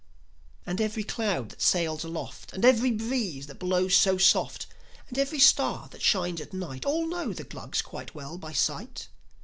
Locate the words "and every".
0.65-1.03, 2.53-2.89, 5.09-5.37